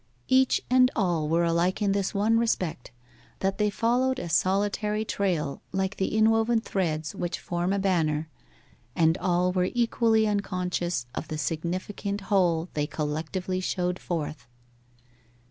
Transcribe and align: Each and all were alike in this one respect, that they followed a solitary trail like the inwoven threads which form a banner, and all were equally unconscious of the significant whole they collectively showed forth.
Each 0.29 0.59
and 0.67 0.89
all 0.95 1.29
were 1.29 1.43
alike 1.43 1.79
in 1.79 1.91
this 1.91 2.11
one 2.11 2.39
respect, 2.39 2.89
that 3.41 3.59
they 3.59 3.69
followed 3.69 4.17
a 4.17 4.29
solitary 4.29 5.05
trail 5.05 5.61
like 5.71 5.97
the 5.97 6.17
inwoven 6.17 6.59
threads 6.59 7.13
which 7.13 7.37
form 7.37 7.71
a 7.71 7.77
banner, 7.77 8.27
and 8.95 9.15
all 9.19 9.51
were 9.51 9.69
equally 9.75 10.27
unconscious 10.27 11.05
of 11.13 11.27
the 11.27 11.37
significant 11.37 12.21
whole 12.21 12.67
they 12.73 12.87
collectively 12.87 13.59
showed 13.59 13.99
forth. 13.99 14.47